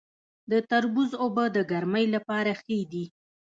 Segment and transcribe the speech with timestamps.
[0.51, 3.05] د تربوز اوبه د ګرمۍ لپاره ښې دي.